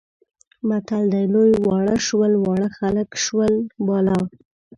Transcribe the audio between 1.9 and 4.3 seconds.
شول، واړه خلک شول بالا.